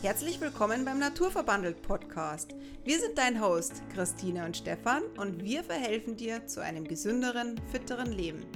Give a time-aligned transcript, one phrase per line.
[0.00, 2.54] Herzlich willkommen beim Naturverbandelt Podcast.
[2.84, 8.12] Wir sind dein Host Christine und Stefan und wir verhelfen dir zu einem gesünderen, fitteren
[8.12, 8.46] Leben.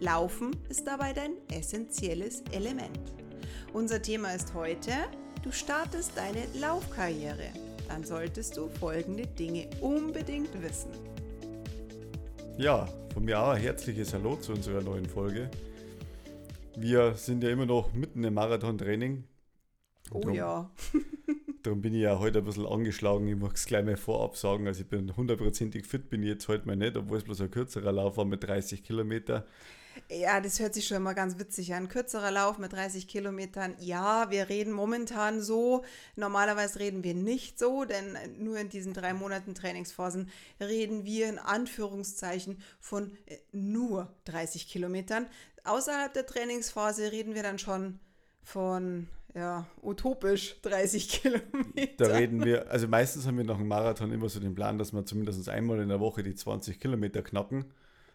[0.00, 3.00] Laufen ist dabei dein essentielles Element.
[3.72, 4.92] Unser Thema ist heute,
[5.42, 7.48] du startest deine Laufkarriere.
[7.88, 10.90] Dann solltest du folgende Dinge unbedingt wissen.
[12.58, 15.50] Ja, von mir auch herzliches Hallo zu unserer neuen Folge.
[16.76, 19.24] Wir sind ja immer noch mitten im Marathontraining.
[20.10, 20.70] Oh Drum- ja.
[21.62, 23.28] Darum bin ich ja heute ein bisschen angeschlagen.
[23.28, 24.66] Ich muss es gleich mal vorab sagen.
[24.66, 27.50] Also ich bin hundertprozentig fit, bin ich jetzt heute mal nicht, obwohl es bloß ein
[27.50, 29.46] kürzerer Lauf war mit 30 Kilometer.
[30.08, 31.88] Ja, das hört sich schon mal ganz witzig an.
[31.88, 33.74] Kürzerer Lauf mit 30 Kilometern.
[33.78, 35.84] Ja, wir reden momentan so.
[36.16, 40.30] Normalerweise reden wir nicht so, denn nur in diesen drei Monaten Trainingsphasen
[40.60, 45.26] reden wir in Anführungszeichen von äh, nur 30 Kilometern.
[45.64, 48.00] Außerhalb der Trainingsphase reden wir dann schon
[48.42, 52.08] von, ja, utopisch 30 Kilometer.
[52.08, 54.92] Da reden wir, also meistens haben wir nach dem Marathon immer so den Plan, dass
[54.92, 57.66] wir zumindest einmal in der Woche die 20 Kilometer knacken.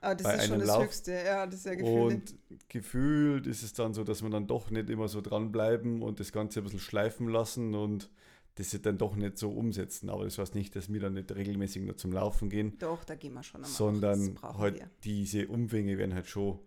[0.02, 0.84] Aber das bei ist schon einem das Lauf.
[0.86, 1.12] Höchste.
[1.14, 2.14] Ja, das ist ja gefühlt.
[2.14, 2.36] Und
[2.70, 6.32] gefühlt ist es dann so, dass wir dann doch nicht immer so dranbleiben und das
[6.32, 8.10] Ganze ein bisschen schleifen lassen und
[8.56, 10.10] das dann doch nicht so umsetzen.
[10.10, 13.16] Aber das heißt nicht, dass wir dann nicht regelmäßig nur zum Laufen gehen, Doch, da
[13.16, 13.70] gehen wir schon einmal.
[13.72, 14.90] sondern halt wir.
[15.04, 16.60] diese Umfänge werden halt schon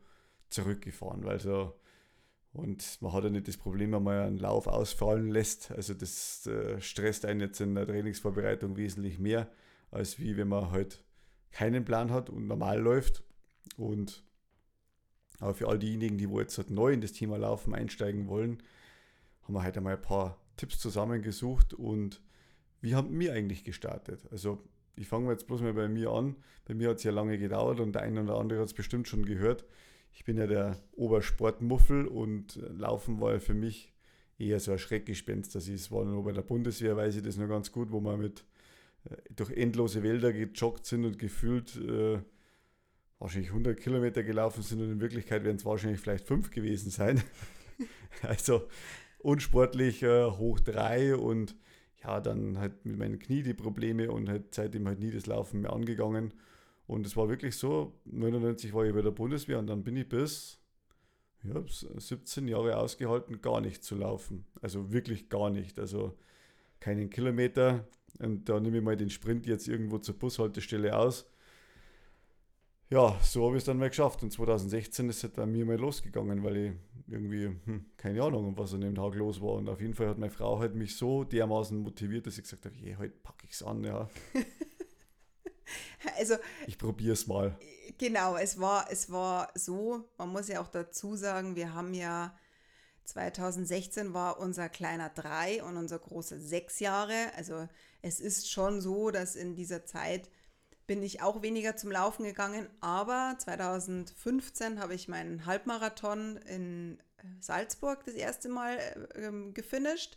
[0.50, 1.74] zurückgefahren, weil so
[2.58, 5.70] und man hat ja nicht das Problem, wenn man einen Lauf ausfallen lässt.
[5.70, 9.48] Also das äh, stresst einen jetzt in der Trainingsvorbereitung wesentlich mehr,
[9.92, 11.04] als wie wenn man halt
[11.52, 13.22] keinen Plan hat und normal läuft.
[13.76, 14.24] Und
[15.38, 18.60] aber für all diejenigen, die wo jetzt halt neu in das Thema Laufen einsteigen wollen,
[19.42, 22.20] haben wir heute mal ein paar Tipps zusammengesucht und
[22.80, 24.26] wie haben wir eigentlich gestartet?
[24.32, 24.64] Also
[24.96, 26.34] ich fange jetzt bloß mal bei mir an.
[26.64, 29.06] Bei mir hat es ja lange gedauert und der eine oder andere hat es bestimmt
[29.06, 29.64] schon gehört.
[30.12, 33.92] Ich bin ja der Obersportmuffel und äh, Laufen war ja für mich
[34.38, 35.54] eher so ein Schreckgespenst.
[35.54, 38.16] Das ist, war nur bei der Bundeswehr, weiß ich das noch ganz gut, wo wir
[38.16, 38.44] mit
[39.04, 42.18] äh, durch endlose Wälder gejoggt sind und gefühlt äh,
[43.18, 47.22] wahrscheinlich 100 Kilometer gelaufen sind und in Wirklichkeit werden es wahrscheinlich vielleicht fünf gewesen sein.
[48.22, 48.68] also
[49.18, 51.56] unsportlich äh, hoch drei und
[52.02, 55.62] ja, dann halt mit meinen Knie die Probleme und halt seitdem halt nie das Laufen
[55.62, 56.32] mehr angegangen.
[56.88, 60.08] Und es war wirklich so, 99 war ich bei der Bundeswehr und dann bin ich
[60.08, 60.58] bis
[61.44, 64.46] ja, 17 Jahre ausgehalten, gar nicht zu laufen.
[64.62, 65.78] Also wirklich gar nicht.
[65.78, 66.16] Also
[66.80, 67.86] keinen Kilometer.
[68.20, 71.30] Und da nehme ich mal den Sprint jetzt irgendwo zur Bushaltestelle aus.
[72.88, 74.22] Ja, so habe ich es dann mal geschafft.
[74.22, 76.72] Und 2016 ist es bei mir mal losgegangen, weil ich
[77.06, 79.52] irgendwie, hm, keine Ahnung, was an dem Tag los war.
[79.56, 82.64] Und auf jeden Fall hat meine Frau halt mich so dermaßen motiviert, dass ich gesagt
[82.64, 84.08] habe, je, heute packe ich es an, ja.
[86.18, 86.36] Also
[86.66, 87.58] Ich probiere es mal.
[87.98, 92.36] Genau, es war, es war so, man muss ja auch dazu sagen, wir haben ja
[93.04, 97.32] 2016 war unser kleiner drei und unser großer sechs Jahre.
[97.36, 97.66] Also
[98.02, 100.28] es ist schon so, dass in dieser Zeit
[100.86, 107.24] bin ich auch weniger zum Laufen gegangen, aber 2015 habe ich meinen Halbmarathon in äh,
[107.40, 110.16] Salzburg das erste Mal äh, ähm, gefinisht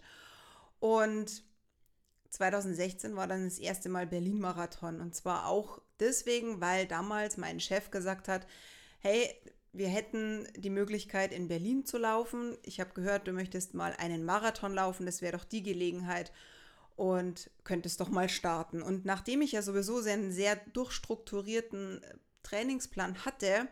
[0.80, 1.44] und
[2.32, 5.00] 2016 war dann das erste Mal Berlin-Marathon.
[5.00, 8.48] Und zwar auch deswegen, weil damals mein Chef gesagt hat,
[9.00, 9.30] hey,
[9.74, 12.58] wir hätten die Möglichkeit, in Berlin zu laufen.
[12.64, 15.06] Ich habe gehört, du möchtest mal einen Marathon laufen.
[15.06, 16.32] Das wäre doch die Gelegenheit
[16.96, 18.82] und könntest doch mal starten.
[18.82, 23.68] Und nachdem ich ja sowieso einen sehr durchstrukturierten äh, Trainingsplan hatte,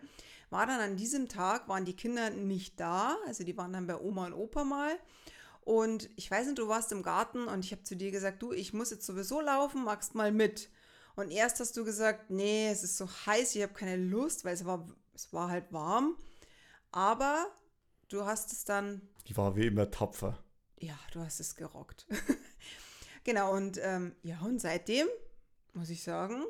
[0.49, 3.17] war dann an diesem Tag, waren die Kinder nicht da.
[3.27, 4.97] Also die waren dann bei Oma und Opa mal.
[5.61, 8.53] Und ich weiß nicht, du warst im Garten und ich habe zu dir gesagt, du,
[8.53, 10.69] ich muss jetzt sowieso laufen, magst mal mit.
[11.15, 14.53] Und erst hast du gesagt, nee, es ist so heiß, ich habe keine Lust, weil
[14.53, 16.15] es war, es war halt warm.
[16.91, 17.45] Aber
[18.07, 20.41] du hast es dann, Ich war wie immer tapfer.
[20.79, 22.07] ja, du hast es gerockt.
[23.23, 25.07] genau, und ähm, ja, und seitdem,
[25.73, 26.43] muss ich sagen,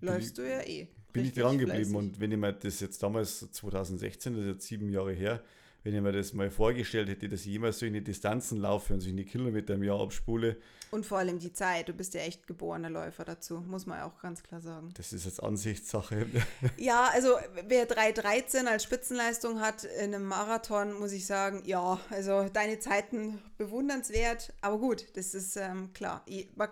[0.00, 0.88] läufst du ja eh.
[1.12, 1.96] Bin ich dran geblieben fleißig.
[1.96, 5.42] und wenn ich mir das jetzt damals 2016, das ist jetzt sieben Jahre her,
[5.84, 9.24] wenn ich mir das mal vorgestellt hätte, dass ich jemals solche Distanzen laufe und solche
[9.24, 10.56] Kilometer im Jahr abspule,
[10.92, 14.18] Und vor allem die Zeit, du bist ja echt geborener Läufer dazu, muss man auch
[14.20, 14.90] ganz klar sagen.
[14.94, 16.26] das ist jetzt Ansichtssache.
[16.76, 17.30] Ja, also
[17.66, 23.38] wer 3,13 als Spitzenleistung hat in einem Marathon, muss ich sagen, ja, also deine Zeiten
[23.58, 26.24] bewundernswert, aber gut, das ist ähm, klar.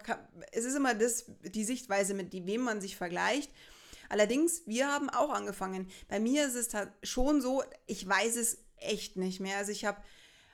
[0.05, 0.19] Kann-
[0.53, 3.51] Es ist immer das, die Sichtweise, mit die, wem man sich vergleicht.
[4.09, 5.87] Allerdings, wir haben auch angefangen.
[6.09, 6.69] Bei mir ist es
[7.03, 9.59] schon so, ich weiß es echt nicht mehr.
[9.59, 10.03] Also ich habe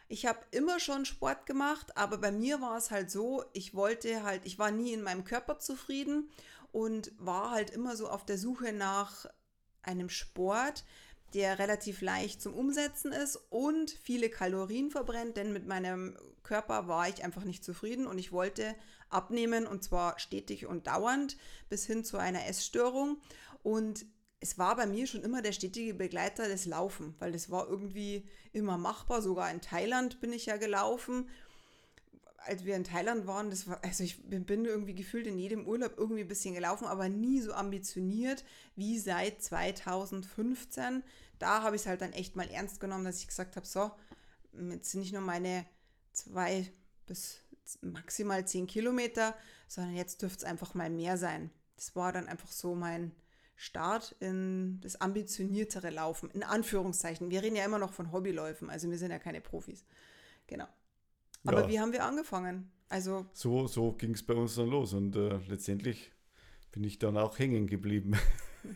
[0.08, 4.22] ich habe immer schon Sport gemacht, aber bei mir war es halt so, ich wollte
[4.22, 6.30] halt, ich war nie in meinem Körper zufrieden
[6.70, 9.26] und war halt immer so auf der Suche nach
[9.82, 10.84] einem Sport,
[11.34, 17.08] der relativ leicht zum Umsetzen ist und viele Kalorien verbrennt, denn mit meinem Körper war
[17.08, 18.76] ich einfach nicht zufrieden und ich wollte
[19.08, 21.36] abnehmen und zwar stetig und dauernd
[21.68, 23.20] bis hin zu einer Essstörung.
[23.62, 24.06] Und
[24.40, 28.28] es war bei mir schon immer der stetige Begleiter des Laufen, weil das war irgendwie
[28.52, 29.22] immer machbar.
[29.22, 31.28] Sogar in Thailand bin ich ja gelaufen.
[32.38, 35.94] Als wir in Thailand waren, das war, also ich bin, irgendwie gefühlt in jedem Urlaub
[35.96, 38.44] irgendwie ein bisschen gelaufen, aber nie so ambitioniert
[38.76, 41.02] wie seit 2015.
[41.38, 43.90] Da habe ich es halt dann echt mal ernst genommen, dass ich gesagt habe, so,
[44.70, 45.66] jetzt sind nicht nur meine
[46.12, 46.70] zwei
[47.06, 47.40] bis
[47.80, 49.34] maximal zehn Kilometer,
[49.66, 51.50] sondern jetzt dürfte es einfach mal mehr sein.
[51.76, 53.12] Das war dann einfach so mein,
[53.56, 57.30] Start in das ambitioniertere Laufen, in Anführungszeichen.
[57.30, 59.84] Wir reden ja immer noch von Hobbyläufen, also wir sind ja keine Profis.
[60.46, 60.68] Genau.
[61.44, 61.68] Aber ja.
[61.68, 62.70] wie haben wir angefangen?
[62.88, 66.12] Also so so ging es bei uns dann los und äh, letztendlich
[66.70, 68.16] bin ich dann auch hängen geblieben.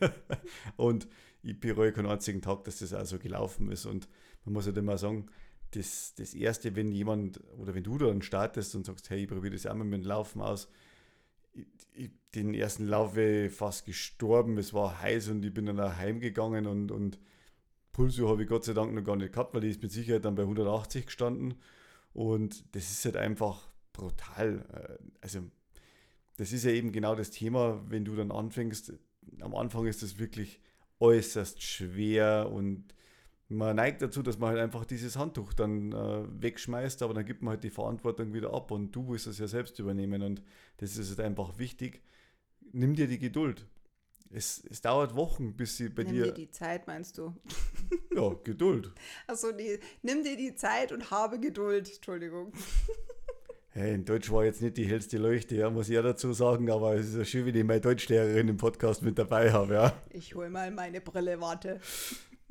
[0.76, 1.06] und
[1.42, 3.86] ich bereue keinen einzigen Tag, dass das also gelaufen ist.
[3.86, 4.08] Und
[4.44, 5.26] man muss ja halt immer sagen,
[5.72, 9.54] das, das Erste, wenn jemand oder wenn du dann startest und sagst, hey, ich probiere
[9.54, 10.68] das einmal mit dem Laufen aus,
[12.34, 14.58] den ersten Lauf wäre fast gestorben.
[14.58, 17.18] Es war heiß und ich bin dann auch heimgegangen und, und
[17.92, 20.24] Pulso habe ich Gott sei Dank noch gar nicht gehabt, weil die ist mit Sicherheit
[20.24, 21.54] dann bei 180 gestanden.
[22.12, 24.64] Und das ist halt einfach brutal.
[24.72, 25.40] Äh, also,
[26.36, 28.92] das ist ja eben genau das Thema, wenn du dann anfängst.
[29.40, 30.60] Am Anfang ist das wirklich
[31.00, 32.94] äußerst schwer und
[33.50, 37.42] man neigt dazu, dass man halt einfach dieses Handtuch dann äh, wegschmeißt, aber dann gibt
[37.42, 40.42] man halt die Verantwortung wieder ab und du willst es ja selbst übernehmen und
[40.76, 42.00] das ist halt einfach wichtig.
[42.72, 43.66] Nimm dir die Geduld.
[44.32, 46.26] Es, es dauert Wochen, bis sie bei nimm dir.
[46.26, 47.34] Nimm dir die Zeit, meinst du?
[48.14, 48.92] ja, Geduld.
[49.26, 49.48] Achso,
[50.02, 51.90] nimm dir die Zeit und habe Geduld.
[51.92, 52.52] Entschuldigung.
[53.72, 56.68] Hey, in Deutsch war jetzt nicht die hellste Leuchte, ja, muss ich ja dazu sagen,
[56.72, 60.02] aber es ist ja schön, wenn ich meine Deutschlehrerin im Podcast mit dabei habe, ja.
[60.10, 61.78] Ich hole mal meine Brille, warte.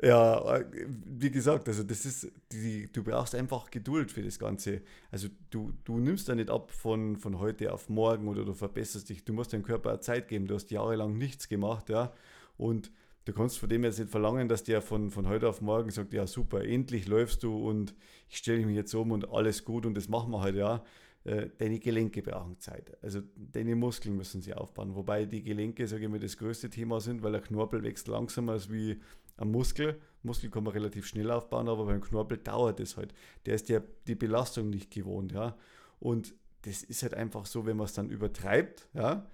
[0.01, 0.65] Ja, äh,
[1.05, 4.81] wie gesagt, also das ist, die, du brauchst einfach Geduld für das Ganze.
[5.11, 9.09] Also du, du nimmst da nicht ab von, von heute auf morgen oder du verbesserst
[9.09, 9.25] dich.
[9.25, 10.47] Du musst deinem Körper auch Zeit geben.
[10.47, 12.13] Du hast jahrelang nichts gemacht, ja.
[12.57, 12.91] Und
[13.25, 16.13] du kannst von dem jetzt nicht verlangen, dass der von, von heute auf morgen sagt,
[16.13, 17.93] ja super, endlich läufst du und
[18.29, 20.83] ich stelle mich jetzt um und alles gut und das machen wir halt, ja.
[21.25, 22.97] Äh, deine Gelenke brauchen Zeit.
[23.03, 24.95] Also deine Muskeln müssen sie aufbauen.
[24.95, 28.53] Wobei die Gelenke, sage ich mal, das größte Thema sind, weil der Knorpel wächst langsamer
[28.53, 29.01] als wie
[29.39, 29.99] ein Muskel.
[30.23, 33.13] Muskel kann man relativ schnell aufbauen, aber beim Knorpel dauert es halt.
[33.45, 35.57] Der ist ja die Belastung nicht gewohnt, ja.
[35.99, 36.33] Und
[36.63, 39.29] das ist halt einfach so, wenn man es dann übertreibt, ja,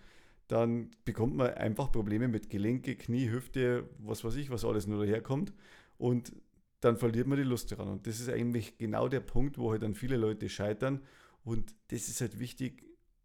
[0.48, 5.04] dann bekommt man einfach Probleme mit Gelenke, Knie, Hüfte, was weiß ich, was alles nur
[5.04, 5.54] daherkommt.
[5.98, 6.34] Und
[6.82, 7.88] dann verliert man die Lust daran.
[7.88, 11.02] Und das ist eigentlich genau der Punkt, wo halt dann viele Leute scheitern.
[11.44, 12.84] Und das ist halt wichtig,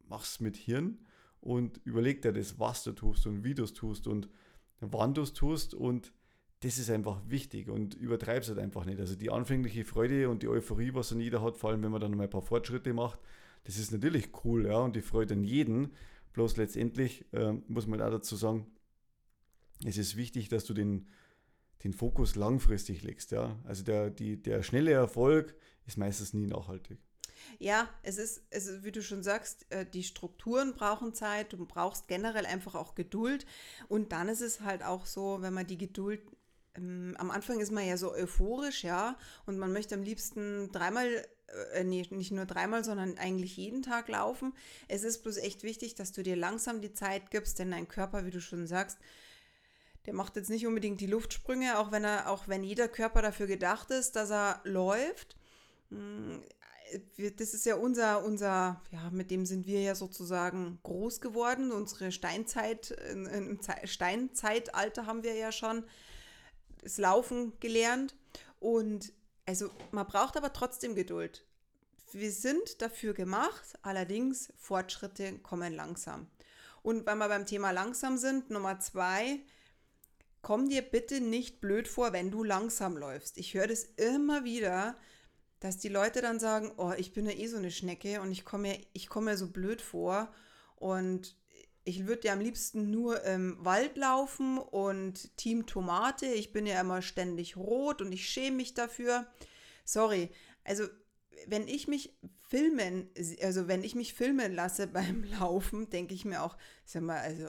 [0.08, 0.98] mach's mit Hirn
[1.40, 4.28] und überleg dir das, was du tust und wie du es tust und
[4.80, 6.12] wann du es tust und
[6.60, 9.00] das ist einfach wichtig und übertreib es halt einfach nicht.
[9.00, 12.00] Also die anfängliche Freude und die Euphorie, was dann jeder hat, vor allem wenn man
[12.00, 13.18] dann mal ein paar Fortschritte macht,
[13.64, 15.92] das ist natürlich cool, ja, und die freut an jeden.
[16.32, 18.66] Bloß letztendlich äh, muss man auch dazu sagen,
[19.84, 21.08] es ist wichtig, dass du den,
[21.82, 23.58] den Fokus langfristig legst, ja.
[23.64, 25.54] Also der, die, der schnelle Erfolg
[25.86, 26.98] ist meistens nie nachhaltig.
[27.58, 31.64] Ja, es ist, es ist, wie du schon sagst, äh, die Strukturen brauchen Zeit, du
[31.66, 33.46] brauchst generell einfach auch Geduld.
[33.88, 36.20] Und dann ist es halt auch so, wenn man die Geduld
[36.76, 41.26] ähm, am Anfang ist man ja so euphorisch, ja, und man möchte am liebsten dreimal,
[41.74, 44.52] äh, nee, nicht nur dreimal, sondern eigentlich jeden Tag laufen.
[44.88, 48.24] Es ist bloß echt wichtig, dass du dir langsam die Zeit gibst, denn dein Körper,
[48.24, 48.98] wie du schon sagst,
[50.06, 53.46] der macht jetzt nicht unbedingt die Luftsprünge, auch wenn er, auch wenn jeder Körper dafür
[53.46, 55.36] gedacht ist, dass er läuft.
[55.90, 56.40] Hm,
[57.38, 61.70] das ist ja unser, unser, ja, mit dem sind wir ja sozusagen groß geworden.
[61.70, 62.96] Unsere Steinzeit,
[63.84, 65.84] Steinzeitalter haben wir ja schon
[66.82, 68.14] das Laufen gelernt.
[68.58, 69.12] Und
[69.46, 71.44] also man braucht aber trotzdem Geduld.
[72.12, 76.26] Wir sind dafür gemacht, allerdings Fortschritte kommen langsam.
[76.82, 79.40] Und weil wir beim Thema langsam sind, Nummer zwei,
[80.42, 83.38] komm dir bitte nicht blöd vor, wenn du langsam läufst.
[83.38, 84.96] Ich höre das immer wieder,
[85.60, 88.44] dass die Leute dann sagen, oh, ich bin ja eh so eine Schnecke und ich
[88.44, 90.32] komme mir, ich komme mir so blöd vor
[90.76, 91.36] und
[91.84, 96.26] ich würde ja am liebsten nur im Wald laufen und Team Tomate.
[96.26, 99.26] Ich bin ja immer ständig rot und ich schäme mich dafür.
[99.84, 100.30] Sorry.
[100.64, 100.84] Also,
[101.46, 102.18] wenn ich mich
[102.48, 103.08] filmen,
[103.42, 107.48] also wenn ich mich filmen lasse beim Laufen, denke ich mir auch, sag mal, also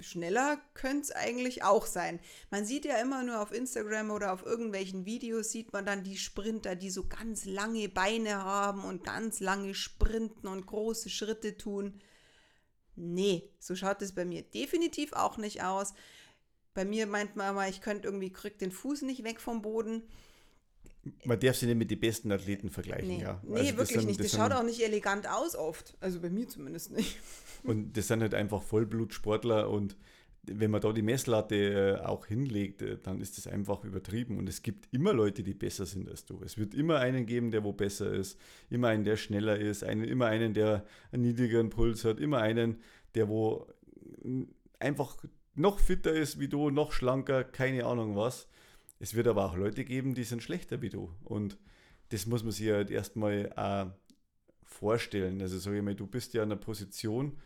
[0.00, 2.20] schneller könnte es eigentlich auch sein.
[2.50, 6.18] Man sieht ja immer nur auf Instagram oder auf irgendwelchen Videos, sieht man dann die
[6.18, 12.00] Sprinter, die so ganz lange Beine haben und ganz lange sprinten und große Schritte tun.
[13.00, 15.94] Nee, so schaut es bei mir definitiv auch nicht aus.
[16.74, 20.02] Bei mir meint man immer, ich könnte irgendwie, krieg den Fuß nicht weg vom Boden.
[21.24, 23.40] Man darf sie nicht mit den besten Athleten vergleichen, Nee, ja.
[23.44, 24.20] nee Also das wirklich sind- nicht.
[24.20, 25.96] das Das schaut auch nicht elegant aus oft.
[26.00, 27.16] Also bei mir zumindest nicht.
[27.62, 29.96] Und das sind halt einfach Vollblutsportler und
[30.52, 34.38] wenn man da die Messlatte äh, auch hinlegt, äh, dann ist das einfach übertrieben.
[34.38, 36.40] Und es gibt immer Leute, die besser sind als du.
[36.44, 38.38] Es wird immer einen geben, der wo besser ist,
[38.70, 42.78] immer einen, der schneller ist, einen, immer einen, der einen niedrigeren Puls hat, immer einen,
[43.14, 43.66] der wo
[44.78, 45.16] einfach
[45.54, 48.48] noch fitter ist wie du, noch schlanker, keine Ahnung was.
[49.00, 51.12] Es wird aber auch Leute geben, die sind schlechter wie du.
[51.24, 51.58] Und
[52.10, 53.86] das muss man sich halt erstmal äh,
[54.64, 55.40] vorstellen.
[55.40, 57.38] Also sage ich mal, du bist ja in einer Position,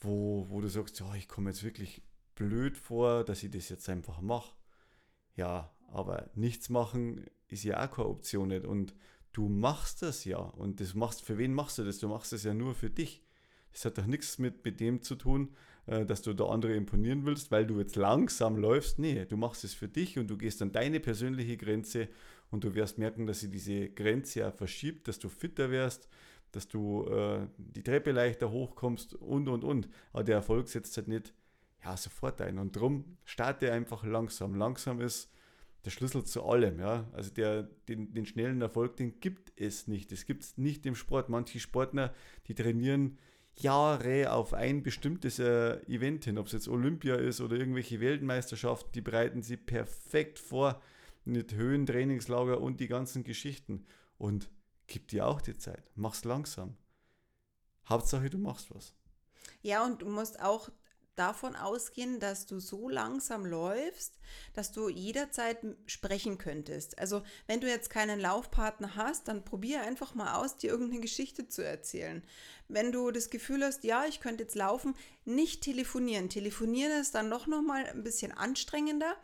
[0.00, 2.02] wo, wo du sagst, ja, ich komme jetzt wirklich
[2.38, 4.54] blöd vor, dass ich das jetzt einfach mache.
[5.34, 8.64] Ja, aber nichts machen ist ja auch keine Option nicht.
[8.64, 8.94] Und
[9.32, 10.38] du machst das ja.
[10.38, 11.98] Und das machst, für wen machst du das?
[11.98, 13.24] Du machst das ja nur für dich.
[13.72, 15.54] Das hat doch nichts mit, mit dem zu tun,
[15.86, 18.98] äh, dass du da andere imponieren willst, weil du jetzt langsam läufst.
[18.98, 22.08] Nee, du machst es für dich und du gehst an deine persönliche Grenze
[22.50, 26.08] und du wirst merken, dass sie diese Grenze auch verschiebt, dass du fitter wirst,
[26.52, 29.88] dass du äh, die Treppe leichter hochkommst und und und.
[30.12, 31.34] Aber der Erfolg setzt halt nicht
[31.84, 32.58] ja, sofort ein.
[32.58, 34.54] Und drum starte einfach langsam.
[34.54, 35.30] Langsam ist
[35.84, 36.80] der Schlüssel zu allem.
[36.80, 37.08] Ja?
[37.12, 40.12] Also der, den, den schnellen Erfolg, den gibt es nicht.
[40.12, 41.28] Es gibt es nicht im Sport.
[41.28, 42.14] Manche Sportler,
[42.46, 43.18] die trainieren
[43.54, 48.92] Jahre auf ein bestimmtes äh, Event hin, ob es jetzt Olympia ist oder irgendwelche Weltmeisterschaften,
[48.92, 50.80] die bereiten sie perfekt vor
[51.24, 53.86] mit Höhentrainingslager und die ganzen Geschichten.
[54.16, 54.50] Und
[54.86, 55.90] gib dir auch die Zeit.
[55.94, 56.76] Mach's langsam.
[57.88, 58.94] Hauptsache, du machst was.
[59.62, 60.70] Ja, und du musst auch
[61.18, 64.18] davon ausgehen, dass du so langsam läufst,
[64.54, 66.98] dass du jederzeit sprechen könntest.
[66.98, 71.48] Also wenn du jetzt keinen Laufpartner hast, dann probier einfach mal aus, dir irgendeine Geschichte
[71.48, 72.22] zu erzählen.
[72.68, 74.94] Wenn du das Gefühl hast, ja, ich könnte jetzt laufen,
[75.24, 76.28] nicht telefonieren.
[76.28, 79.16] Telefonieren ist dann noch mal ein bisschen anstrengender,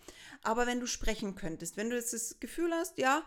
[0.42, 3.24] aber wenn du sprechen könntest, wenn du jetzt das Gefühl hast, ja,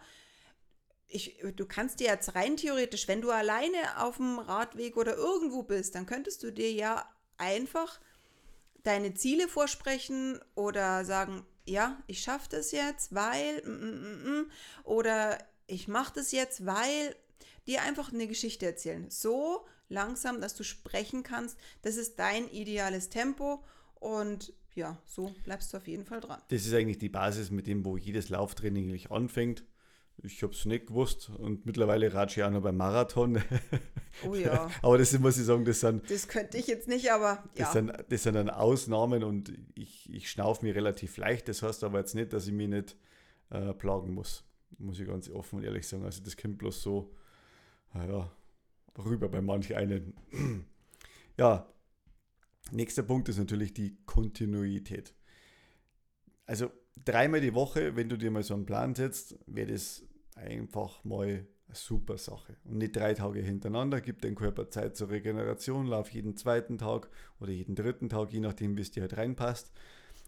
[1.08, 5.64] ich, du kannst dir jetzt rein theoretisch, wenn du alleine auf dem Radweg oder irgendwo
[5.64, 7.08] bist, dann könntest du dir ja
[7.38, 8.00] einfach
[8.84, 14.52] deine Ziele vorsprechen oder sagen, ja, ich schaffe das jetzt, weil, mm, mm, mm, mm,
[14.84, 17.16] oder ich mache das jetzt, weil,
[17.68, 19.10] dir einfach eine Geschichte erzählen.
[19.10, 23.64] So langsam, dass du sprechen kannst, das ist dein ideales Tempo
[23.96, 26.42] und ja, so bleibst du auf jeden Fall dran.
[26.50, 29.64] Das ist eigentlich die Basis, mit dem, wo jedes Lauftraining anfängt.
[30.24, 33.42] Ich habe es nicht gewusst und mittlerweile ratsche ich auch noch beim Marathon.
[34.26, 37.44] Oh ja, aber das muss ich sagen, das sind, das könnte ich jetzt nicht, aber
[37.56, 37.72] das ja.
[37.74, 41.48] sind, das sind dann Ausnahmen und ich, ich schnaufe mir relativ leicht.
[41.48, 42.96] Das heißt aber jetzt nicht, dass ich mich nicht
[43.52, 44.44] äh, plagen muss.
[44.80, 46.04] Muss ich ganz offen und ehrlich sagen.
[46.04, 47.14] Also das kommt bloß so
[47.94, 48.32] naja,
[48.98, 50.14] rüber bei manch einen.
[51.38, 51.72] ja,
[52.72, 55.14] nächster Punkt ist natürlich die Kontinuität.
[56.46, 56.72] Also
[57.04, 60.06] dreimal die Woche, wenn du dir mal so einen Plan setzt, wäre das
[60.38, 61.28] einfach mal
[61.68, 62.56] eine super Sache.
[62.64, 67.10] Und nicht drei Tage hintereinander, gib deinem Körper Zeit zur Regeneration, lauf jeden zweiten Tag
[67.40, 69.74] oder jeden dritten Tag, je nachdem, wie es dir halt reinpasst.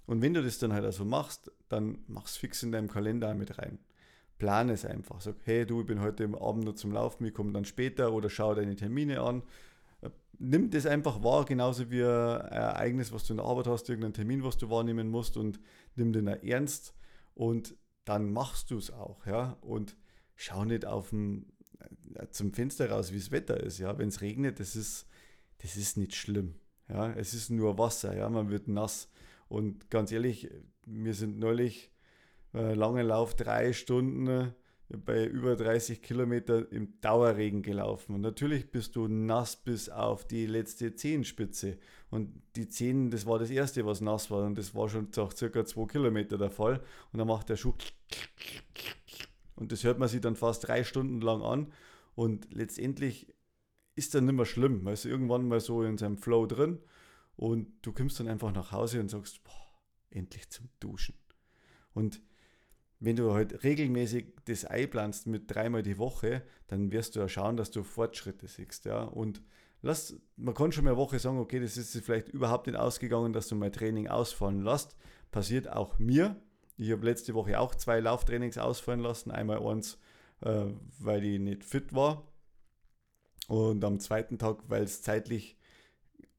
[0.06, 3.58] Und wenn du das dann halt also machst, dann mach's fix in deinem Kalender mit
[3.58, 3.80] rein.
[4.38, 5.22] Plan es einfach.
[5.22, 8.30] Sag, hey du, ich bin heute Abend nur zum Laufen, ich komme dann später oder
[8.30, 9.44] schau deine Termine an.
[10.40, 14.14] Nimm das einfach wahr, genauso wie ein Ereignis, was du in der Arbeit hast, irgendeinen
[14.14, 15.60] Termin, was du wahrnehmen musst und
[15.96, 16.96] nimm den ernst
[17.36, 17.76] und
[18.10, 19.58] dann machst du es auch, ja.
[19.62, 19.96] Und
[20.36, 21.46] schau nicht auf dem,
[22.16, 23.98] äh, zum Fenster raus, wie das Wetter ist, ja.
[24.00, 25.08] Wenn es regnet, das ist,
[25.60, 26.56] das ist nicht schlimm,
[26.88, 27.14] ja.
[27.14, 28.28] Es ist nur Wasser, ja.
[28.30, 29.10] Man wird nass.
[29.48, 30.50] Und ganz ehrlich,
[30.86, 31.92] wir sind neulich
[32.56, 34.52] äh, lange Lauf, drei Stunden äh,
[34.90, 38.16] bei über 30 Kilometer im Dauerregen gelaufen.
[38.16, 41.78] Und natürlich bist du nass bis auf die letzte Zehenspitze.
[42.10, 44.46] Und die Zehen, das war das erste, was nass war.
[44.46, 46.82] Und das war schon circa zwei Kilometer der Fall.
[47.12, 47.76] Und dann macht der Schuh.
[49.56, 51.72] Und das hört man sich dann fast drei Stunden lang an.
[52.16, 53.28] Und letztendlich
[53.96, 54.86] ist dann nicht mehr schlimm.
[54.86, 56.80] weil Also irgendwann mal so in seinem Flow drin.
[57.36, 59.52] Und du kommst dann einfach nach Hause und sagst, boah,
[60.10, 61.16] endlich zum Duschen.
[61.94, 62.22] Und
[63.00, 67.56] wenn du halt regelmäßig das einplanst mit dreimal die Woche, dann wirst du ja schauen,
[67.56, 68.86] dass du Fortschritte siehst.
[68.86, 69.04] Ja?
[69.04, 69.42] Und
[69.82, 73.32] lass, man kann schon mal eine Woche sagen, okay, das ist vielleicht überhaupt nicht ausgegangen,
[73.32, 74.98] dass du mein Training ausfallen lässt.
[75.32, 76.36] Passiert auch mir.
[76.76, 79.32] Ich habe letzte Woche auch zwei Lauftrainings ausfallen lassen.
[79.32, 79.98] Einmal eins,
[80.42, 80.66] äh,
[81.00, 82.28] weil ich nicht fit war.
[83.48, 85.58] Und am zweiten Tag, weil es zeitlich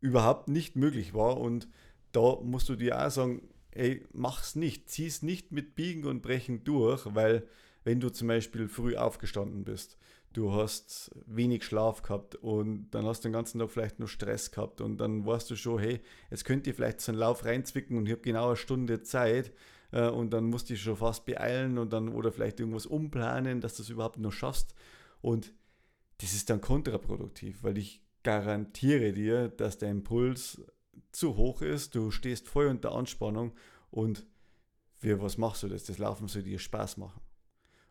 [0.00, 1.38] überhaupt nicht möglich war.
[1.38, 1.68] Und
[2.12, 6.64] da musst du dir auch sagen, ey, mach's nicht, zieh's nicht mit Biegen und Brechen
[6.64, 7.46] durch, weil
[7.84, 9.96] wenn du zum Beispiel früh aufgestanden bist,
[10.32, 14.50] du hast wenig Schlaf gehabt und dann hast du den ganzen Tag vielleicht nur Stress
[14.50, 16.00] gehabt und dann weißt du schon, hey,
[16.30, 19.52] jetzt könnt ihr vielleicht so einen Lauf reinzwicken und ich habe genau eine Stunde Zeit
[19.92, 23.60] äh, und dann musst du dich schon fast beeilen und dann oder vielleicht irgendwas umplanen,
[23.60, 24.74] dass du es überhaupt noch schaffst.
[25.20, 25.52] Und
[26.18, 30.62] das ist dann kontraproduktiv, weil ich garantiere dir, dass der Impuls
[31.12, 33.52] zu hoch ist, du stehst voll unter Anspannung
[33.90, 34.26] und
[34.96, 35.84] für was machst du das?
[35.84, 37.20] Das Laufen soll dir Spaß machen.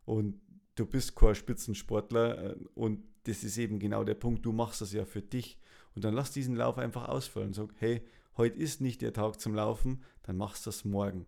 [0.05, 0.39] Und
[0.75, 4.93] du bist kein Spitzensportler äh, und das ist eben genau der Punkt, du machst das
[4.93, 5.59] ja für dich.
[5.95, 8.05] Und dann lass diesen Lauf einfach ausfallen sag, hey,
[8.37, 11.25] heute ist nicht der Tag zum Laufen, dann machst du das morgen.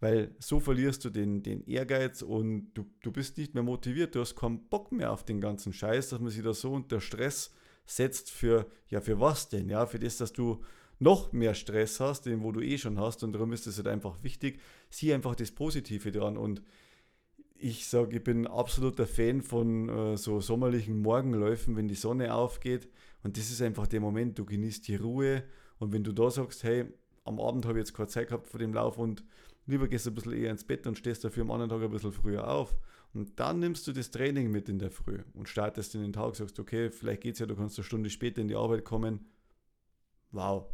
[0.00, 4.20] Weil so verlierst du den, den Ehrgeiz und du, du bist nicht mehr motiviert, du
[4.20, 7.52] hast keinen Bock mehr auf den ganzen Scheiß, dass man sich da so unter Stress
[7.86, 9.68] setzt für, ja, für was denn?
[9.68, 10.62] Ja, für das, dass du
[11.04, 13.86] noch mehr Stress hast, den wo du eh schon hast und darum ist es halt
[13.86, 14.58] einfach wichtig,
[14.90, 16.62] sieh einfach das Positive dran und
[17.56, 22.88] ich sage, ich bin absoluter Fan von äh, so sommerlichen Morgenläufen, wenn die Sonne aufgeht.
[23.22, 25.44] Und das ist einfach der Moment, du genießt die Ruhe.
[25.78, 26.84] Und wenn du da sagst, hey,
[27.24, 29.24] am Abend habe ich jetzt keine Zeit gehabt vor dem Lauf und
[29.66, 31.90] lieber gehst du ein bisschen eher ins Bett und stehst dafür am anderen Tag ein
[31.90, 32.76] bisschen früher auf.
[33.14, 36.36] Und dann nimmst du das Training mit in der Früh und startest in den Tag,
[36.36, 39.20] sagst, okay, vielleicht geht es ja, du kannst eine Stunde später in die Arbeit kommen.
[40.32, 40.66] Wow,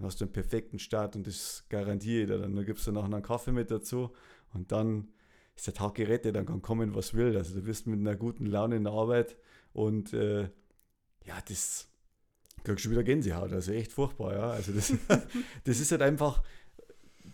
[0.00, 2.38] dann hast du einen perfekten Start und das garantiere ich dir.
[2.38, 4.10] Dann gibst du noch einen Kaffee mit dazu
[4.54, 5.08] und dann
[5.54, 7.36] ist der Tag gerettet, dann kann kommen, was will.
[7.36, 9.36] Also du bist mit einer guten Laune in der Arbeit
[9.74, 10.44] und äh,
[11.24, 11.88] ja, das
[12.64, 14.50] kriegst du wieder Gänsehaut, also echt furchtbar, ja.
[14.50, 14.94] Also das,
[15.64, 16.42] das ist halt einfach,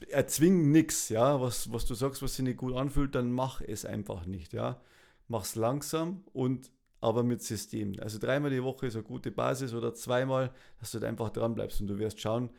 [0.09, 1.41] erzwingen nichts, ja.
[1.41, 4.81] Was, was du sagst, was sich nicht gut anfühlt, dann mach es einfach nicht, ja.
[5.29, 7.95] Mach's langsam und aber mit System.
[8.01, 11.55] Also dreimal die Woche ist eine gute Basis oder zweimal, dass du halt einfach dran
[11.55, 12.51] bleibst und du wirst schauen,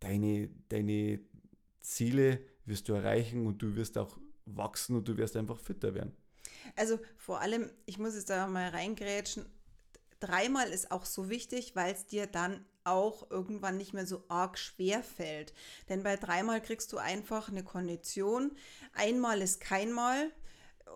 [0.00, 1.20] deine, deine
[1.80, 6.12] Ziele wirst du erreichen und du wirst auch wachsen und du wirst einfach fitter werden.
[6.76, 9.46] Also vor allem, ich muss jetzt da mal reingrätschen,
[10.20, 14.58] dreimal ist auch so wichtig, weil es dir dann auch irgendwann nicht mehr so arg
[14.58, 15.52] schwer fällt.
[15.88, 18.52] Denn bei dreimal kriegst du einfach eine Kondition.
[18.94, 20.30] Einmal ist keinmal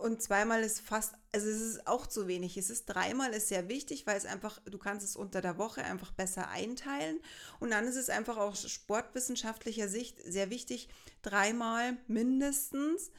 [0.01, 2.57] und zweimal ist fast, also es ist auch zu wenig.
[2.57, 5.85] Es ist dreimal ist sehr wichtig, weil es einfach, du kannst es unter der Woche
[5.85, 7.21] einfach besser einteilen.
[7.61, 10.89] Und dann ist es einfach aus sportwissenschaftlicher Sicht sehr wichtig,
[11.23, 13.11] dreimal mindestens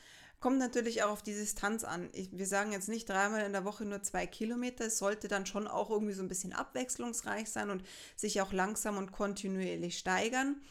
[0.44, 2.10] Kommt natürlich auch auf die Distanz an.
[2.12, 4.88] Ich, wir sagen jetzt nicht dreimal in der Woche nur zwei Kilometer.
[4.88, 7.82] Es sollte dann schon auch irgendwie so ein bisschen abwechslungsreich sein und
[8.18, 10.62] sich auch langsam und kontinuierlich steigern.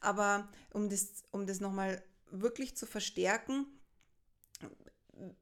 [0.00, 3.66] Aber um das, um das nochmal wirklich zu verstärken,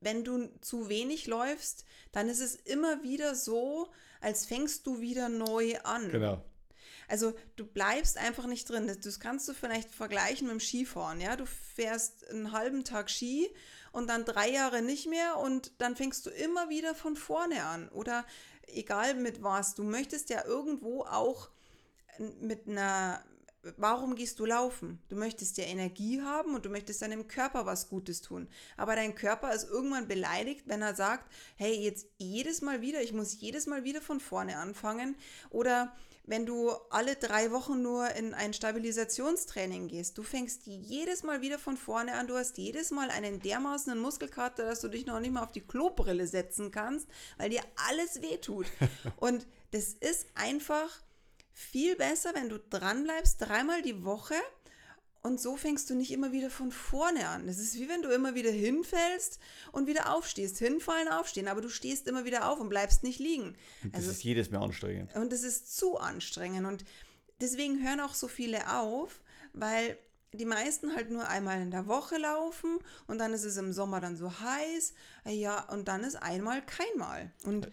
[0.00, 3.88] wenn du zu wenig läufst, dann ist es immer wieder so,
[4.20, 6.10] als fängst du wieder neu an.
[6.10, 6.44] Genau.
[7.08, 8.94] Also du bleibst einfach nicht drin.
[9.02, 11.20] Das kannst du vielleicht vergleichen mit dem Skifahren.
[11.20, 13.48] Ja, du fährst einen halben Tag Ski
[13.92, 17.88] und dann drei Jahre nicht mehr und dann fängst du immer wieder von vorne an.
[17.88, 18.26] Oder
[18.66, 21.48] egal mit was, du möchtest ja irgendwo auch
[22.40, 23.24] mit einer,
[23.76, 25.00] warum gehst du laufen?
[25.08, 28.48] Du möchtest ja Energie haben und du möchtest deinem Körper was Gutes tun.
[28.76, 33.12] Aber dein Körper ist irgendwann beleidigt, wenn er sagt, hey, jetzt jedes Mal wieder, ich
[33.12, 35.16] muss jedes Mal wieder von vorne anfangen.
[35.50, 35.94] Oder
[36.28, 40.18] wenn du alle drei Wochen nur in ein Stabilisationstraining gehst.
[40.18, 42.26] Du fängst jedes Mal wieder von vorne an.
[42.26, 45.66] Du hast jedes Mal einen dermaßen Muskelkater, dass du dich noch nicht mal auf die
[45.66, 48.66] Klobrille setzen kannst, weil dir alles wehtut.
[49.16, 51.00] Und das ist einfach
[51.58, 54.34] viel besser, wenn du dranbleibst, dreimal die Woche
[55.22, 57.48] und so fängst du nicht immer wieder von vorne an.
[57.48, 59.40] Das ist wie wenn du immer wieder hinfällst
[59.72, 60.58] und wieder aufstehst.
[60.58, 63.56] Hinfallen, aufstehen, aber du stehst immer wieder auf und bleibst nicht liegen.
[63.82, 65.14] Und das also, ist jedes Mal anstrengend.
[65.16, 66.66] Und das ist zu anstrengend.
[66.66, 66.84] Und
[67.40, 69.20] deswegen hören auch so viele auf,
[69.52, 69.98] weil
[70.32, 74.00] die meisten halt nur einmal in der Woche laufen und dann ist es im Sommer
[74.00, 74.94] dann so heiß.
[75.26, 77.32] Ja, und dann ist einmal keinmal.
[77.44, 77.68] Und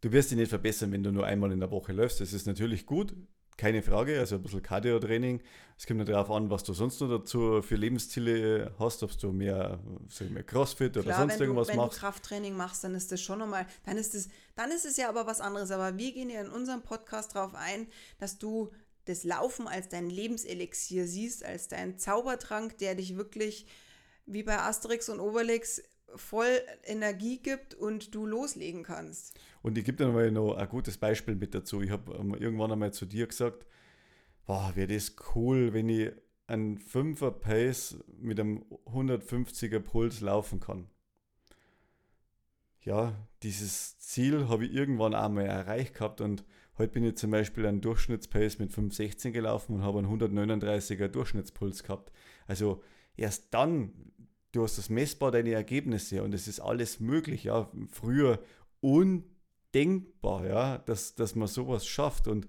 [0.00, 2.20] Du wirst dich nicht verbessern, wenn du nur einmal in der Woche läufst.
[2.20, 3.14] Das ist natürlich gut,
[3.56, 5.42] keine Frage, also ein bisschen Cardio-Training.
[5.78, 9.80] Es kommt darauf an, was du sonst noch dazu für Lebensziele hast, ob du mehr,
[10.08, 11.92] sag ich mal, Crossfit Klar, oder sonst irgendwas wenn machst.
[11.92, 14.96] Wenn du Krafttraining machst, dann ist das schon nochmal, dann ist es, dann ist es
[14.98, 15.70] ja aber was anderes.
[15.70, 17.86] Aber wir gehen ja in unserem Podcast darauf ein,
[18.18, 18.70] dass du
[19.06, 23.66] das Laufen als dein Lebenselixier siehst, als dein Zaubertrank, der dich wirklich
[24.26, 25.82] wie bei Asterix und Obelix
[26.16, 29.38] voll Energie gibt und du loslegen kannst.
[29.62, 31.82] Und ich gebe dir noch ein gutes Beispiel mit dazu.
[31.82, 33.66] Ich habe irgendwann einmal zu dir gesagt,
[34.46, 36.12] wow, wäre das cool, wenn ich
[36.46, 40.88] einen 5er Pace mit einem 150er Puls laufen kann.
[42.82, 46.44] Ja, dieses Ziel habe ich irgendwann einmal erreicht gehabt und
[46.78, 51.82] heute bin ich zum Beispiel einen Durchschnittspace mit 5,16 gelaufen und habe einen 139er Durchschnittspuls
[51.82, 52.12] gehabt.
[52.46, 52.84] Also
[53.16, 54.12] erst dann,
[54.56, 57.44] du hast das messbar deine Ergebnisse und es ist alles möglich.
[57.44, 58.40] Ja, früher
[58.82, 59.24] un
[59.74, 62.26] denkbar, ja, dass, dass man sowas schafft.
[62.26, 62.48] Und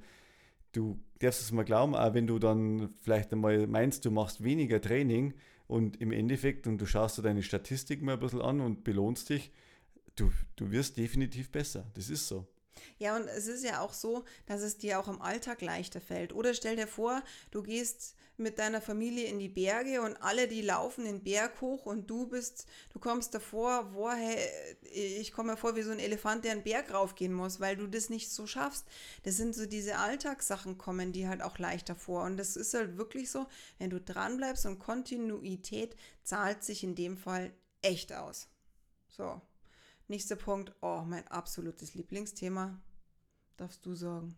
[0.71, 4.79] du darfst es mal glauben, auch wenn du dann vielleicht einmal meinst, du machst weniger
[4.79, 5.33] Training
[5.67, 9.29] und im Endeffekt, und du schaust dir deine Statistik mal ein bisschen an und belohnst
[9.29, 9.51] dich,
[10.15, 11.91] du, du wirst definitiv besser.
[11.93, 12.47] Das ist so.
[12.99, 16.33] Ja, und es ist ja auch so, dass es dir auch im Alltag leichter fällt.
[16.33, 20.61] Oder stell dir vor, du gehst mit deiner Familie in die Berge und alle, die
[20.61, 24.37] laufen den Berg hoch und du bist, du kommst davor, hey,
[24.91, 27.87] ich komme mir vor wie so ein Elefant, der einen Berg raufgehen muss, weil du
[27.87, 28.85] das nicht so schaffst.
[29.23, 32.23] Das sind so diese Alltagssachen kommen, die halt auch leichter vor.
[32.23, 33.47] Und das ist halt wirklich so,
[33.79, 38.49] wenn du dranbleibst und Kontinuität zahlt sich in dem Fall echt aus.
[39.09, 39.41] So.
[40.09, 42.79] Nächster Punkt, oh, mein absolutes Lieblingsthema.
[43.57, 44.37] Darfst du sagen?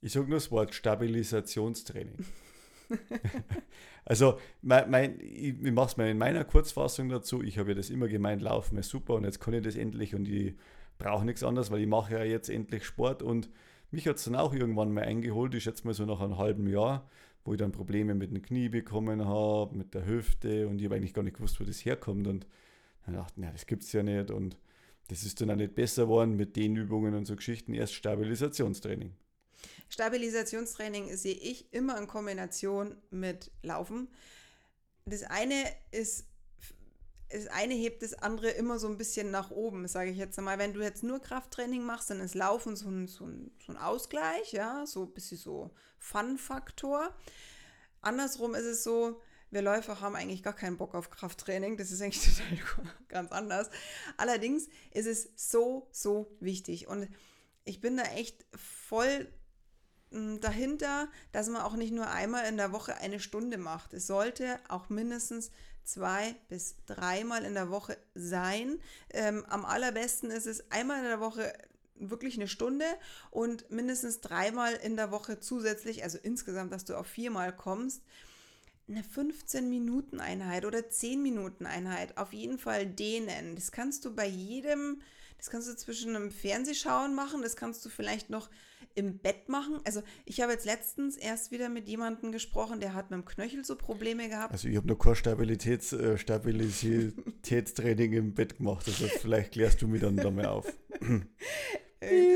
[0.00, 2.24] Ich sage nur das Wort Stabilisationstraining.
[4.04, 7.40] also, mein, mein, ich, mache es mal in meiner Kurzfassung dazu.
[7.42, 10.16] Ich habe ja das immer gemeint, Laufen ist super und jetzt kann ich das endlich
[10.16, 10.56] und ich
[10.98, 13.48] brauche nichts anderes, weil ich mache ja jetzt endlich Sport und
[13.92, 15.54] mich hat es dann auch irgendwann mal eingeholt.
[15.54, 17.08] Ich schätze mal so nach einem halben Jahr,
[17.44, 20.96] wo ich dann Probleme mit dem Knie bekommen habe, mit der Hüfte und ich habe
[20.96, 22.46] eigentlich gar nicht gewusst, wo das herkommt und
[23.04, 24.56] dann dachte ich, na, das gibt es ja nicht und
[25.08, 27.74] das ist dann auch nicht besser geworden mit den Übungen und so Geschichten.
[27.74, 29.14] Erst Stabilisationstraining.
[29.88, 34.08] Stabilisationstraining sehe ich immer in Kombination mit Laufen.
[35.04, 36.26] Das eine ist,
[37.30, 40.58] das eine hebt das andere immer so ein bisschen nach oben, sage ich jetzt einmal.
[40.58, 43.76] Wenn du jetzt nur Krafttraining machst, dann ist Laufen so ein, so ein, so ein
[43.76, 47.14] Ausgleich, ja, so ein bisschen so Fun-Faktor.
[48.00, 51.76] Andersrum ist es so, wir Läufer haben eigentlich gar keinen Bock auf Krafttraining.
[51.76, 53.70] Das ist eigentlich total ganz anders.
[54.16, 56.88] Allerdings ist es so, so wichtig.
[56.88, 57.08] Und
[57.64, 59.28] ich bin da echt voll
[60.10, 63.92] hm, dahinter, dass man auch nicht nur einmal in der Woche eine Stunde macht.
[63.92, 65.50] Es sollte auch mindestens
[65.84, 68.80] zwei bis dreimal in der Woche sein.
[69.10, 71.52] Ähm, am allerbesten ist es einmal in der Woche
[71.98, 72.84] wirklich eine Stunde
[73.30, 78.02] und mindestens dreimal in der Woche zusätzlich, also insgesamt, dass du auf viermal kommst
[78.88, 83.54] eine 15-Minuten-Einheit oder 10-Minuten-Einheit auf jeden Fall dehnen.
[83.54, 85.00] Das kannst du bei jedem,
[85.38, 88.48] das kannst du zwischen einem Fernsehschauen machen, das kannst du vielleicht noch
[88.94, 89.80] im Bett machen.
[89.84, 93.64] Also ich habe jetzt letztens erst wieder mit jemandem gesprochen, der hat mit dem Knöchel
[93.64, 94.52] so Probleme gehabt.
[94.52, 99.88] Also ich habe noch kein Stabilitäts, äh, Stabilitätstraining im Bett gemacht, also vielleicht klärst du
[99.88, 100.72] mir dann da mal auf.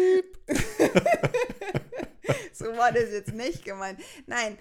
[2.80, 4.00] War das jetzt nicht gemeint.
[4.26, 4.56] Nein,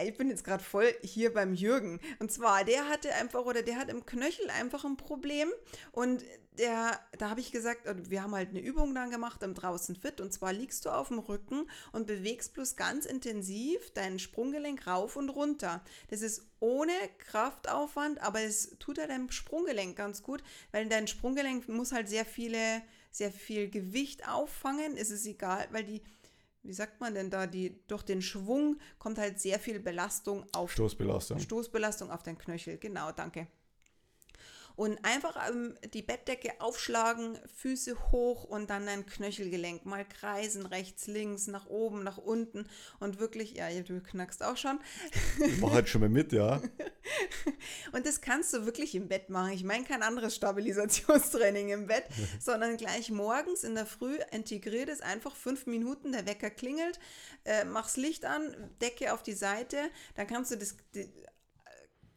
[0.00, 1.98] ich bin jetzt gerade voll hier beim Jürgen.
[2.20, 5.50] Und zwar, der hatte einfach, oder der hat im Knöchel einfach ein Problem.
[5.90, 6.22] Und
[6.58, 10.20] der, da habe ich gesagt, wir haben halt eine Übung dann gemacht im Draußen Fit.
[10.20, 15.16] Und zwar liegst du auf dem Rücken und bewegst bloß ganz intensiv dein Sprunggelenk rauf
[15.16, 15.82] und runter.
[16.08, 21.68] Das ist ohne Kraftaufwand, aber es tut ja deinem Sprunggelenk ganz gut, weil dein Sprunggelenk
[21.68, 24.96] muss halt sehr viele, sehr viel Gewicht auffangen.
[24.96, 26.00] Es ist egal, weil die
[26.66, 30.72] wie sagt man denn da, die, durch den Schwung kommt halt sehr viel Belastung auf.
[30.72, 31.38] Stoßbelastung.
[31.38, 33.46] Stoßbelastung auf den Knöchel, genau, danke
[34.76, 41.06] und einfach ähm, die Bettdecke aufschlagen, Füße hoch und dann dein Knöchelgelenk mal kreisen, rechts,
[41.06, 42.68] links, nach oben, nach unten
[43.00, 44.78] und wirklich, ja, du knackst auch schon.
[45.44, 46.60] Ich mache halt schon mal mit, ja.
[47.92, 49.52] und das kannst du wirklich im Bett machen.
[49.52, 52.04] Ich meine kein anderes Stabilisationstraining im Bett,
[52.40, 57.00] sondern gleich morgens in der Früh integriert es einfach fünf Minuten, der Wecker klingelt,
[57.44, 59.78] äh, machst Licht an, Decke auf die Seite,
[60.16, 60.76] dann kannst du das,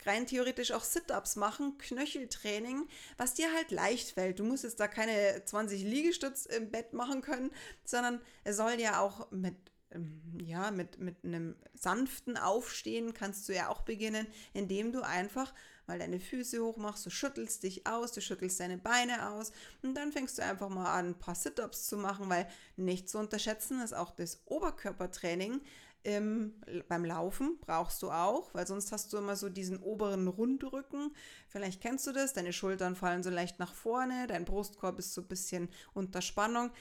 [0.05, 4.39] rein theoretisch auch Sit-ups machen, Knöcheltraining, was dir halt leicht fällt.
[4.39, 7.51] Du musst jetzt da keine 20 Liegestütz im Bett machen können,
[7.83, 9.55] sondern es soll ja auch mit
[9.91, 15.53] ähm, ja, mit, mit einem sanften Aufstehen kannst du ja auch beginnen, indem du einfach
[15.87, 19.95] mal deine Füße hoch machst, du schüttelst dich aus, du schüttelst deine Beine aus und
[19.95, 23.81] dann fängst du einfach mal an, ein paar Sit-Ups zu machen, weil nicht zu unterschätzen
[23.81, 25.61] ist auch das Oberkörpertraining,
[26.03, 26.53] im,
[26.87, 31.13] beim Laufen brauchst du auch, weil sonst hast du immer so diesen oberen Rundrücken.
[31.47, 35.21] Vielleicht kennst du das, deine Schultern fallen so leicht nach vorne, dein Brustkorb ist so
[35.21, 36.71] ein bisschen unter Spannung,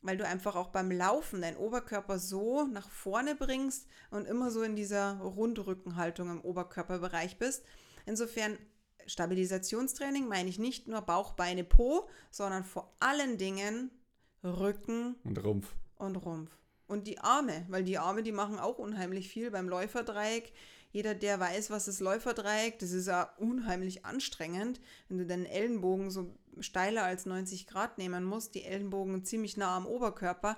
[0.00, 4.62] weil du einfach auch beim Laufen deinen Oberkörper so nach vorne bringst und immer so
[4.62, 7.64] in dieser Rundrückenhaltung im Oberkörperbereich bist.
[8.06, 8.56] Insofern
[9.06, 13.90] Stabilisationstraining meine ich nicht nur Bauch, Beine, Po, sondern vor allen Dingen
[14.44, 15.74] Rücken und Rumpf.
[15.96, 16.57] Und Rumpf.
[16.88, 20.52] Und die Arme, weil die Arme, die machen auch unheimlich viel beim Läuferdreieck.
[20.90, 26.10] Jeder, der weiß, was das Läuferdreieck, das ist ja unheimlich anstrengend, wenn du deinen Ellenbogen
[26.10, 30.56] so steiler als 90 Grad nehmen musst, die Ellenbogen ziemlich nah am Oberkörper.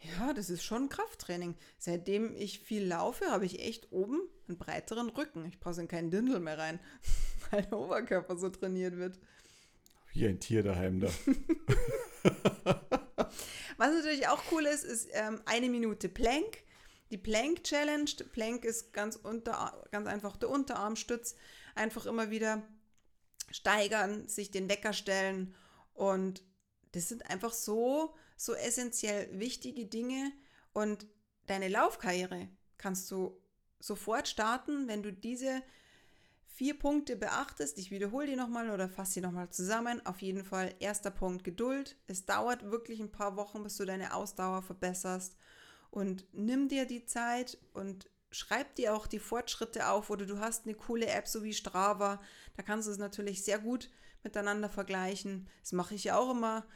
[0.00, 1.56] Ja, das ist schon Krafttraining.
[1.76, 5.44] Seitdem ich viel laufe, habe ich echt oben einen breiteren Rücken.
[5.44, 6.78] Ich passe in keinen Dindel mehr rein,
[7.50, 9.18] weil der Oberkörper so trainiert wird.
[10.12, 11.08] Wie ein Tier daheim da.
[13.78, 16.64] Was natürlich auch cool ist, ist ähm, eine Minute Plank.
[17.10, 18.10] Die Plank Challenge.
[18.32, 21.36] Plank ist ganz, unter, ganz einfach der Unterarmstütz.
[21.76, 22.62] Einfach immer wieder
[23.52, 25.54] steigern, sich den Wecker stellen.
[25.94, 26.42] Und
[26.92, 30.32] das sind einfach so, so essentiell wichtige Dinge.
[30.72, 31.06] Und
[31.46, 33.40] deine Laufkarriere kannst du
[33.78, 35.62] sofort starten, wenn du diese
[36.58, 37.78] vier Punkte beachtest.
[37.78, 40.04] Ich wiederhole die nochmal oder fasse sie nochmal zusammen.
[40.04, 41.96] Auf jeden Fall erster Punkt Geduld.
[42.08, 45.36] Es dauert wirklich ein paar Wochen, bis du deine Ausdauer verbesserst.
[45.92, 50.66] Und nimm dir die Zeit und schreib dir auch die Fortschritte auf oder du hast
[50.66, 52.20] eine coole App so wie Strava.
[52.56, 53.88] Da kannst du es natürlich sehr gut
[54.24, 55.48] miteinander vergleichen.
[55.60, 56.66] Das mache ich ja auch immer.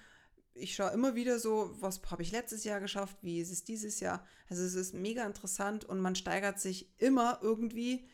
[0.55, 3.99] Ich schaue immer wieder so, was habe ich letztes Jahr geschafft, wie ist es dieses
[3.99, 4.25] Jahr.
[4.49, 8.09] Also es ist mega interessant und man steigert sich immer irgendwie.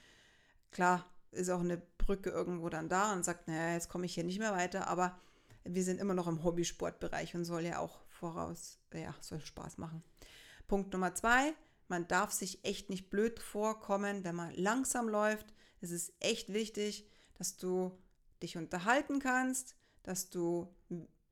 [0.70, 1.04] Klar,
[1.38, 4.38] ist auch eine Brücke irgendwo dann da und sagt, naja, jetzt komme ich hier nicht
[4.38, 5.18] mehr weiter, aber
[5.64, 10.03] wir sind immer noch im Hobbysportbereich und soll ja auch voraus, ja, soll Spaß machen.
[10.66, 11.55] Punkt Nummer zwei,
[11.88, 15.46] man darf sich echt nicht blöd vorkommen, wenn man langsam läuft.
[15.81, 17.96] Es ist echt wichtig, dass du
[18.42, 20.74] dich unterhalten kannst, dass du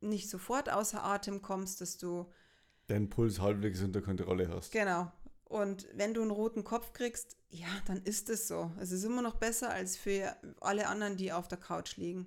[0.01, 2.31] nicht sofort außer Atem kommst, dass du
[2.87, 4.73] deinen Puls halbwegs unter Kontrolle hast.
[4.73, 5.11] Genau,
[5.49, 8.73] und wenn du einen roten Kopf kriegst, ja, dann ist es so.
[8.81, 12.27] Es ist immer noch besser als für alle anderen, die auf der Couch liegen.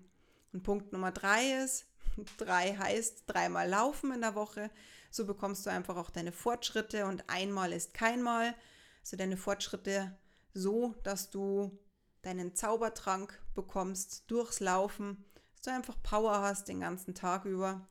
[0.53, 1.85] Und Punkt Nummer drei ist,
[2.37, 4.71] drei heißt dreimal laufen in der Woche.
[5.11, 8.55] So bekommst du einfach auch deine Fortschritte und einmal ist keinmal.
[9.01, 10.17] Also deine Fortschritte
[10.53, 11.77] so, dass du
[12.21, 17.85] deinen Zaubertrank bekommst durchs Laufen, dass du einfach Power hast den ganzen Tag über.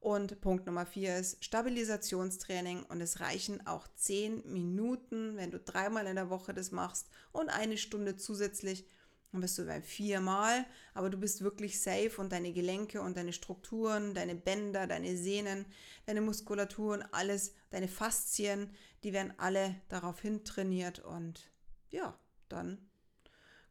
[0.00, 6.06] Und Punkt Nummer vier ist Stabilisationstraining und es reichen auch zehn Minuten, wenn du dreimal
[6.06, 8.86] in der Woche das machst und eine Stunde zusätzlich,
[9.32, 13.32] dann bist du bei viermal, aber du bist wirklich safe und deine Gelenke und deine
[13.32, 15.66] Strukturen, deine Bänder, deine Sehnen,
[16.06, 18.70] deine Muskulatur und alles, deine Faszien,
[19.02, 21.00] die werden alle darauf hin trainiert.
[21.00, 21.50] Und
[21.90, 22.78] ja, dann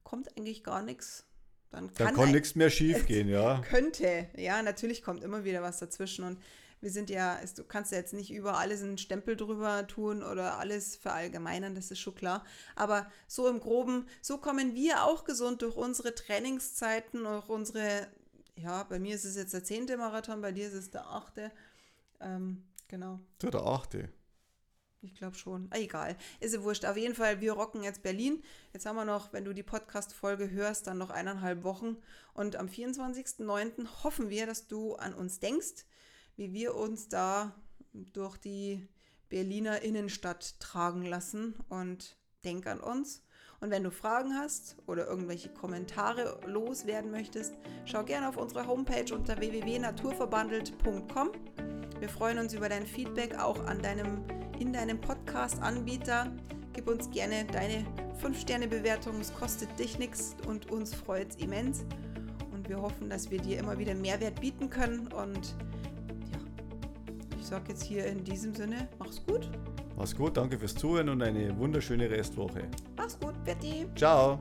[0.03, 1.26] kommt eigentlich gar nichts
[1.71, 3.61] dann kann, da kann nichts mehr schief gehen, ja.
[3.61, 6.39] Könnte, ja, natürlich kommt immer wieder was dazwischen und
[6.79, 10.59] wir sind ja, du kannst ja jetzt nicht über alles einen Stempel drüber tun oder
[10.59, 12.45] alles verallgemeinern, das ist schon klar.
[12.75, 18.07] Aber so im Groben, so kommen wir auch gesund durch unsere Trainingszeiten, durch unsere,
[18.55, 21.51] ja, bei mir ist es jetzt der zehnte Marathon, bei dir ist es der achte.
[22.19, 23.19] Ähm, genau.
[23.41, 24.09] Der achte.
[25.01, 25.67] Ich glaube schon.
[25.69, 26.17] Ah, egal.
[26.39, 26.85] Ist ja wurscht.
[26.85, 28.43] Auf jeden Fall, wir rocken jetzt Berlin.
[28.73, 31.97] Jetzt haben wir noch, wenn du die Podcast-Folge hörst, dann noch eineinhalb Wochen.
[32.33, 34.03] Und am 24.09.
[34.03, 35.85] hoffen wir, dass du an uns denkst,
[36.35, 37.55] wie wir uns da
[37.93, 38.87] durch die
[39.29, 41.55] Berliner Innenstadt tragen lassen.
[41.69, 43.23] Und denk an uns.
[43.59, 47.55] Und wenn du Fragen hast oder irgendwelche Kommentare loswerden möchtest,
[47.85, 51.31] schau gerne auf unsere Homepage unter www.naturverbandelt.com.
[51.99, 54.23] Wir freuen uns über dein Feedback auch an deinem
[54.59, 56.31] in deinem Podcast-Anbieter.
[56.73, 57.85] Gib uns gerne deine
[58.21, 59.19] 5-Sterne-Bewertung.
[59.19, 61.85] Es kostet dich nichts und uns freut es immens.
[62.53, 65.07] Und wir hoffen, dass wir dir immer wieder Mehrwert bieten können.
[65.07, 65.55] Und
[66.31, 66.39] ja,
[67.39, 69.49] ich sage jetzt hier in diesem Sinne, mach's gut.
[69.95, 72.63] Mach's gut, danke fürs Zuhören und eine wunderschöne Restwoche.
[72.95, 73.87] Mach's gut, Betty.
[73.95, 74.39] Ciao.